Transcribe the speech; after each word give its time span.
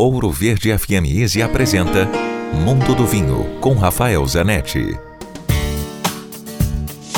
Ouro 0.00 0.30
Verde 0.30 0.70
FM 0.78 1.06
Easy 1.12 1.42
apresenta 1.42 2.08
Mundo 2.54 2.94
do 2.94 3.04
Vinho 3.04 3.58
com 3.60 3.74
Rafael 3.74 4.24
Zanetti. 4.28 4.96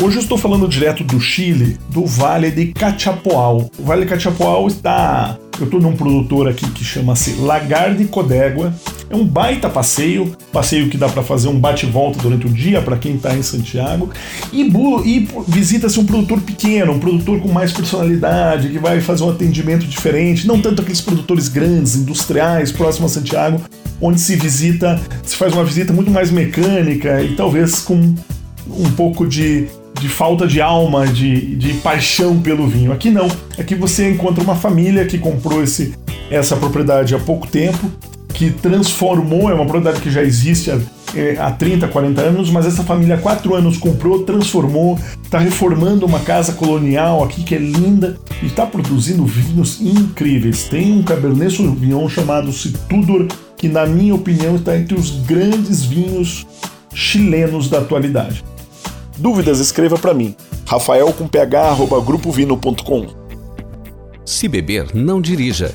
Hoje 0.03 0.17
eu 0.17 0.23
estou 0.23 0.39
falando 0.39 0.67
direto 0.67 1.05
do 1.05 1.21
Chile, 1.21 1.79
do 1.91 2.07
Vale 2.07 2.51
de 2.51 2.69
Cachapoal. 2.69 3.71
O 3.79 3.83
Vale 3.83 4.05
de 4.05 4.09
Cachapoal 4.09 4.67
está. 4.67 5.39
Eu 5.59 5.67
estou 5.67 5.79
num 5.79 5.95
produtor 5.95 6.49
aqui 6.49 6.71
que 6.71 6.83
chama-se 6.83 7.33
Lagar 7.43 7.95
de 7.95 8.07
Codégua. 8.07 8.75
É 9.11 9.17
um 9.17 9.27
baita 9.27 9.69
passeio, 9.69 10.31
passeio 10.53 10.89
que 10.89 10.97
dá 10.97 11.09
para 11.09 11.25
fazer 11.25 11.49
um 11.49 11.59
bate-volta 11.59 12.21
durante 12.23 12.47
o 12.47 12.49
dia 12.49 12.81
para 12.81 12.97
quem 12.97 13.17
está 13.17 13.37
em 13.37 13.43
Santiago. 13.43 14.09
E, 14.53 14.63
e 14.63 15.29
visita-se 15.49 15.99
um 15.99 16.07
produtor 16.07 16.41
pequeno, 16.41 16.93
um 16.93 17.01
produtor 17.01 17.41
com 17.41 17.49
mais 17.49 17.73
personalidade, 17.73 18.69
que 18.69 18.79
vai 18.79 19.01
fazer 19.01 19.25
um 19.25 19.31
atendimento 19.31 19.85
diferente, 19.85 20.47
não 20.47 20.61
tanto 20.63 20.83
aqueles 20.83 21.01
produtores 21.01 21.49
grandes, 21.49 21.97
industriais, 21.97 22.71
próximos 22.71 23.11
a 23.11 23.15
Santiago, 23.21 23.61
onde 24.01 24.21
se 24.21 24.37
visita, 24.37 25.01
se 25.25 25.35
faz 25.35 25.55
uma 25.55 25.65
visita 25.65 25.93
muito 25.93 26.13
mais 26.13 26.31
mecânica 26.31 27.21
e 27.21 27.35
talvez 27.35 27.81
com 27.81 28.15
um 28.69 28.91
pouco 28.97 29.27
de 29.27 29.67
de 30.01 30.09
falta 30.09 30.47
de 30.47 30.63
alma, 30.63 31.07
de, 31.07 31.57
de 31.57 31.75
paixão 31.75 32.41
pelo 32.41 32.67
vinho. 32.67 32.91
Aqui 32.91 33.11
não. 33.11 33.29
Aqui 33.59 33.75
você 33.75 34.09
encontra 34.09 34.43
uma 34.43 34.57
família 34.57 35.05
que 35.05 35.19
comprou 35.19 35.63
esse, 35.63 35.93
essa 36.31 36.57
propriedade 36.57 37.15
há 37.15 37.19
pouco 37.19 37.47
tempo 37.47 37.91
que 38.41 38.51
transformou, 38.51 39.51
é 39.51 39.55
uma 39.55 39.67
propriedade 39.67 40.01
que 40.01 40.11
já 40.11 40.23
existe 40.23 40.71
há, 40.71 40.79
é, 41.15 41.37
há 41.39 41.51
30, 41.51 41.89
40 41.89 42.23
anos, 42.23 42.49
mas 42.49 42.65
essa 42.65 42.83
família 42.83 43.17
há 43.17 43.19
4 43.19 43.55
anos 43.55 43.77
comprou, 43.77 44.23
transformou, 44.23 44.99
está 45.23 45.39
reformando 45.39 46.07
uma 46.07 46.21
casa 46.21 46.55
colonial 46.55 47.23
aqui 47.23 47.43
que 47.45 47.55
é 47.55 47.59
linda 47.59 48.19
e 48.43 48.47
está 48.47 48.65
produzindo 48.65 49.27
vinhos 49.27 49.79
incríveis. 49.83 50.65
Tem 50.71 50.91
um 50.91 51.03
Cabernet 51.03 51.55
Sauvignon 51.55 52.09
chamado 52.09 52.51
Situdor, 52.51 53.27
que 53.59 53.69
na 53.69 53.85
minha 53.85 54.15
opinião 54.15 54.57
está 54.57 54.75
entre 54.75 54.99
os 54.99 55.11
grandes 55.11 55.85
vinhos 55.85 56.47
chilenos 56.95 57.69
da 57.69 57.81
atualidade. 57.81 58.43
Dúvidas, 59.19 59.61
escreva 59.61 59.99
para 59.99 60.15
mim. 60.15 60.35
Rafael 60.65 61.13
com 61.13 61.29
ph, 61.29 61.57
arroba 61.57 62.01
grupovino.com. 62.01 63.07
Se 64.25 64.49
beber, 64.49 64.95
não 64.95 65.21
dirija. 65.21 65.75